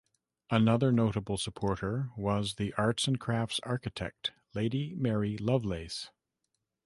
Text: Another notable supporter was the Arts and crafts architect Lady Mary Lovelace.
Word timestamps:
Another 0.49 0.91
notable 0.91 1.37
supporter 1.37 2.09
was 2.17 2.55
the 2.55 2.73
Arts 2.73 3.07
and 3.07 3.19
crafts 3.19 3.59
architect 3.63 4.31
Lady 4.55 4.95
Mary 4.95 5.37
Lovelace. 5.37 6.09